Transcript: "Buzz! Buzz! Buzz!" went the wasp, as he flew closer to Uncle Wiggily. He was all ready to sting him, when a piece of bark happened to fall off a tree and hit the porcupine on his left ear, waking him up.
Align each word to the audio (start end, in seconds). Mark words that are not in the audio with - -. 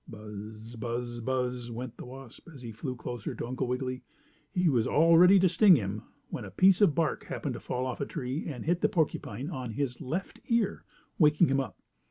"Buzz! 0.07 0.75
Buzz! 0.77 1.19
Buzz!" 1.21 1.69
went 1.69 1.95
the 1.97 2.05
wasp, 2.07 2.49
as 2.51 2.63
he 2.63 2.71
flew 2.71 2.95
closer 2.95 3.35
to 3.35 3.45
Uncle 3.45 3.67
Wiggily. 3.67 4.01
He 4.51 4.67
was 4.67 4.87
all 4.87 5.15
ready 5.15 5.37
to 5.37 5.47
sting 5.47 5.75
him, 5.75 6.01
when 6.31 6.43
a 6.43 6.49
piece 6.49 6.81
of 6.81 6.95
bark 6.95 7.25
happened 7.25 7.53
to 7.53 7.59
fall 7.59 7.85
off 7.85 8.01
a 8.01 8.07
tree 8.07 8.47
and 8.47 8.65
hit 8.65 8.81
the 8.81 8.89
porcupine 8.89 9.51
on 9.51 9.73
his 9.73 10.01
left 10.01 10.39
ear, 10.47 10.85
waking 11.19 11.49
him 11.49 11.59
up. 11.59 11.77